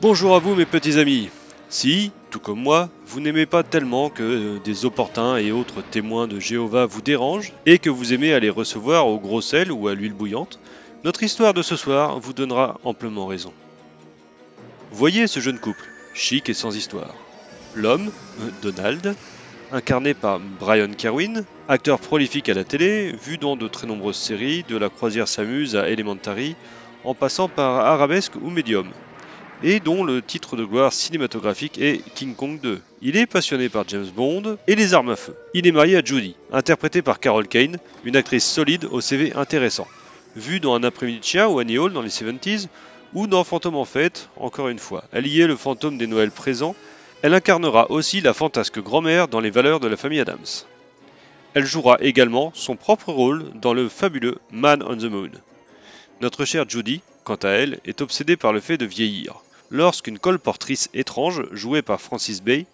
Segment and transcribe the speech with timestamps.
[0.00, 1.28] Bonjour à vous mes petits amis.
[1.68, 6.28] Si, tout comme moi, vous n'aimez pas tellement que euh, des opportuns et autres témoins
[6.28, 9.96] de Jéhovah vous dérangent et que vous aimez aller recevoir au gros sel ou à
[9.96, 10.60] l'huile bouillante,
[11.02, 13.52] notre histoire de ce soir vous donnera amplement raison.
[14.92, 15.84] Voyez ce jeune couple,
[16.14, 17.16] chic et sans histoire.
[17.74, 19.16] L'homme, euh, Donald,
[19.72, 24.64] incarné par Brian Kerwin, acteur prolifique à la télé, vu dans de très nombreuses séries,
[24.68, 26.54] de La Croisière s'amuse à Elementary,
[27.02, 28.92] en passant par Arabesque ou Medium,
[29.62, 32.80] et dont le titre de gloire cinématographique est King Kong 2.
[33.02, 35.34] Il est passionné par James Bond et les armes à feu.
[35.54, 39.88] Il est marié à Judy, interprétée par Carol Kane, une actrice solide au CV intéressant,
[40.36, 42.68] vue dans Un après-midi de chien ou Annie Hall dans les 70s,
[43.14, 45.04] ou dans Fantôme en fête, encore une fois.
[45.12, 46.76] Elle y est le fantôme des Noëls présents.
[47.22, 50.38] Elle incarnera aussi la fantasque grand-mère dans Les valeurs de la famille Adams.
[51.54, 55.30] Elle jouera également son propre rôle dans le fabuleux Man on the Moon.
[56.20, 59.42] Notre chère Judy, quant à elle, est obsédée par le fait de vieillir.
[59.70, 62.66] Lorsqu'une colportrice étrange, jouée par Francis Bay,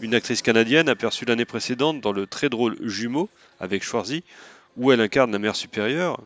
[0.00, 3.28] une actrice canadienne aperçue l'année précédente dans le très drôle Jumeau
[3.60, 4.24] avec Schwarzy,
[4.76, 6.20] où elle incarne la mère supérieure,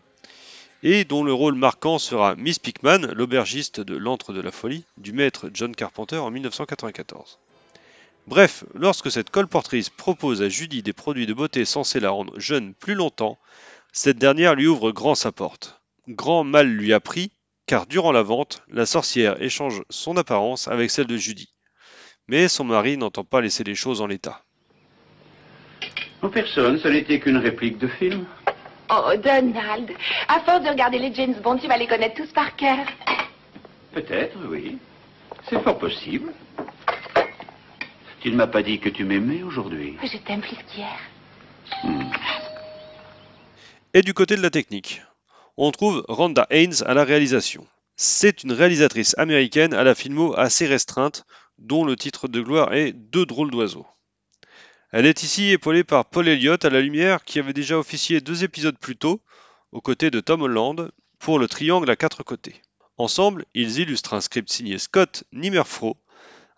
[0.82, 5.12] et dont le rôle marquant sera Miss Pickman, l'aubergiste de l'antre de la folie du
[5.12, 7.38] maître John Carpenter en 1994.
[8.26, 12.72] Bref, lorsque cette colportrice propose à Judy des produits de beauté censés la rendre jeune
[12.72, 13.38] plus longtemps,
[13.92, 15.80] cette dernière lui ouvre grand sa porte.
[16.08, 17.30] Grand mal lui a pris,
[17.66, 21.48] car durant la vente, la sorcière échange son apparence avec celle de Judy.
[22.28, 24.42] Mais son mari n'entend pas laisser les choses en l'état.
[26.22, 28.24] En personne, ce n'était qu'une réplique de film.
[28.90, 29.90] Oh, Donald,
[30.28, 32.86] à force de regarder les James Bond, tu vas les connaître tous par cœur.
[33.92, 34.78] Peut-être, oui.
[35.48, 36.32] C'est fort possible.
[38.20, 39.96] Tu ne m'as pas dit que tu m'aimais aujourd'hui.
[40.02, 40.98] Je t'aime plus qu'hier.
[43.92, 45.02] Et du côté de la technique,
[45.56, 47.66] on trouve Rhonda Haynes à la réalisation.
[47.96, 51.24] C'est une réalisatrice américaine à la filmo assez restreinte,
[51.58, 53.86] dont le titre de gloire est Deux drôles d'oiseaux.
[54.90, 58.42] Elle est ici épaulée par Paul Elliott à la lumière, qui avait déjà officié deux
[58.42, 59.20] épisodes plus tôt,
[59.70, 62.60] aux côtés de Tom Holland, pour le triangle à quatre côtés.
[62.96, 65.96] Ensemble, ils illustrent un script signé Scott Nimerfro,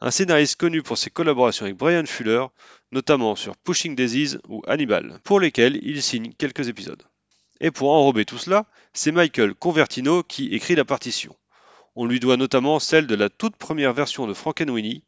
[0.01, 2.47] un scénariste connu pour ses collaborations avec Brian Fuller,
[2.93, 7.03] notamment sur Pushing Daisies ou Hannibal, pour lesquels il signe quelques épisodes.
[7.61, 11.35] Et pour enrober tout cela, c'est Michael Convertino qui écrit la partition.
[11.95, 15.03] On lui doit notamment celle de la toute première version de Frankenweenie,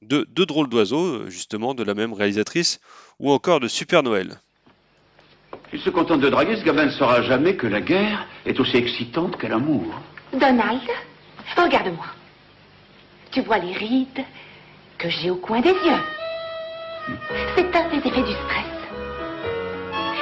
[0.00, 2.80] de Deux drôles d'oiseaux, justement de la même réalisatrice,
[3.20, 4.40] ou encore de Super Noël.
[5.72, 8.76] Il se contente de draguer, ce gamin ne saura jamais que la guerre est aussi
[8.76, 9.84] excitante que l'amour.
[10.32, 10.80] Donald,
[11.56, 12.06] regarde-moi.
[13.30, 14.24] Tu vois les rides
[14.98, 17.16] que j'ai au coin des yeux.
[17.54, 18.81] C'est un des effets du stress.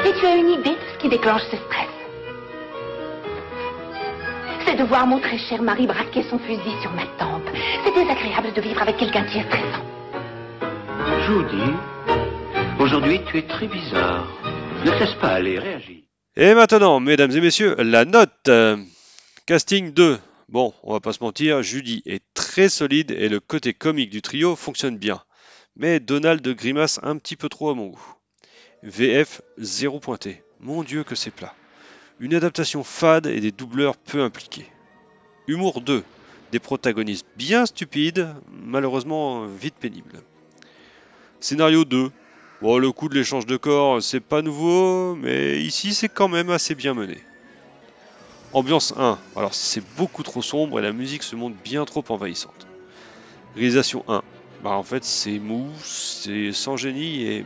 [0.07, 1.89] Et tu as une idée de ce qui déclenche ce stress.
[4.65, 7.49] C'est de voir mon très cher mari braquer son fusil sur ma tempe.
[7.85, 9.85] C'est désagréable de vivre avec quelqu'un qui est stressant.
[11.27, 11.73] Judy,
[12.79, 14.27] aujourd'hui tu es très bizarre.
[14.85, 16.05] Ne te laisse pas aller, réagis.
[16.37, 18.49] Et maintenant, mesdames et messieurs, la note.
[18.49, 18.77] Euh,
[19.47, 20.19] casting 2.
[20.49, 24.23] Bon, on va pas se mentir, Judy est très solide et le côté comique du
[24.23, 25.21] trio fonctionne bien.
[25.77, 28.15] Mais Donald grimace un petit peu trop à mon goût.
[28.83, 30.43] VF 0 pointé.
[30.61, 31.55] Mon dieu que c'est plat.
[32.19, 34.67] Une adaptation fade et des doubleurs peu impliqués.
[35.47, 36.03] Humour 2.
[36.53, 40.23] Des protagonistes bien stupides, malheureusement vite pénibles.
[41.41, 42.11] Scénario 2.
[42.63, 46.49] Bon, le coup de l'échange de corps, c'est pas nouveau, mais ici c'est quand même
[46.49, 47.19] assez bien mené.
[48.55, 49.19] Ambiance 1.
[49.37, 52.67] Alors c'est beaucoup trop sombre et la musique se montre bien trop envahissante.
[53.55, 54.23] Réalisation 1.
[54.65, 57.45] Bah en fait c'est mou, c'est sans génie et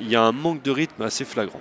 [0.00, 1.60] il y a un manque de rythme assez flagrant.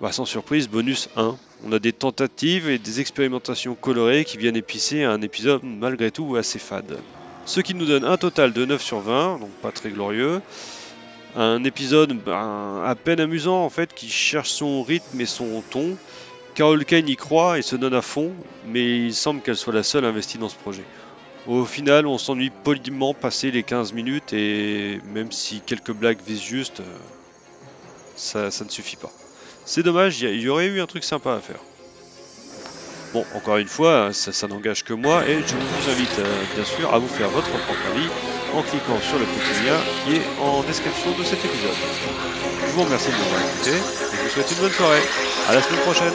[0.00, 1.36] Bah, sans surprise, bonus 1.
[1.64, 6.34] On a des tentatives et des expérimentations colorées qui viennent épicer un épisode malgré tout
[6.34, 6.98] assez fade.
[7.44, 10.40] Ce qui nous donne un total de 9 sur 20, donc pas très glorieux.
[11.36, 15.96] Un épisode ben, à peine amusant en fait qui cherche son rythme et son ton.
[16.54, 18.32] Carol Kane y croit et se donne à fond,
[18.66, 20.84] mais il semble qu'elle soit la seule investie dans ce projet.
[21.46, 26.42] Au final, on s'ennuie poliment passé les 15 minutes et même si quelques blagues visent
[26.42, 26.84] juste, euh,
[28.14, 29.10] ça, ça ne suffit pas.
[29.64, 31.58] C'est dommage, il y, aurait eu un truc sympa à faire.
[33.12, 36.64] Bon, encore une fois, ça, ça n'engage que moi et je vous invite euh, bien
[36.64, 38.08] sûr à vous faire votre propre avis
[38.54, 41.76] en cliquant sur le petit lien qui est en description de cet épisode.
[42.66, 45.02] Je vous remercie de m'avoir écouté et je vous souhaite une bonne soirée.
[45.48, 46.12] À la semaine prochaine.